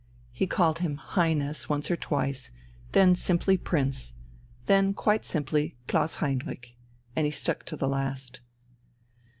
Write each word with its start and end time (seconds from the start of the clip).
He 0.31 0.47
called 0.47 0.79
him 0.79 0.95
"Highness" 0.97 1.69
once 1.69 1.91
or 1.91 1.95
twice, 1.95 2.49
then 2.93 3.13
simply 3.13 3.55
"Prince," 3.55 4.15
then 4.65 4.95
quite 4.95 5.23
simply 5.23 5.75
"Klaus 5.87 6.15
Heinrich." 6.15 6.75
And 7.15 7.25
he 7.25 7.31
stuck 7.31 7.65
to 7.65 7.75
the 7.75 7.87
last. 7.87 8.39